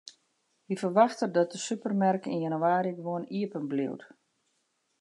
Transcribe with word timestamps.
Hy 0.69 0.75
ferwachtet 0.81 1.35
dat 1.37 1.51
de 1.53 1.59
supermerk 1.67 2.23
yn 2.33 2.41
jannewaarje 2.43 2.93
gewoan 2.97 3.29
iepenbliuwt. 3.37 4.03